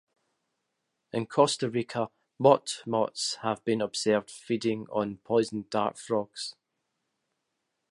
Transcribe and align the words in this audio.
In 1.13 1.27
Costa 1.27 1.69
Rica, 1.69 2.09
motmots 2.41 3.35
have 3.43 3.63
been 3.63 3.81
observed 3.81 4.31
feeding 4.31 4.87
on 4.91 5.17
poison 5.17 5.67
dart 5.69 5.99
frogs. 5.99 6.55